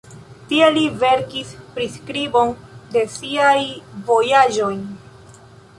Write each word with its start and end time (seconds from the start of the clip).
Tie 0.51 0.69
li 0.77 0.85
verkis 1.03 1.51
priskribon 1.75 2.57
de 2.97 3.05
siaj 3.19 3.57
vojaĝoj. 4.11 4.77